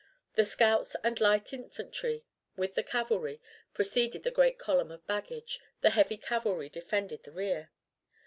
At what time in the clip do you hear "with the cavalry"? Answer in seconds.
2.57-3.39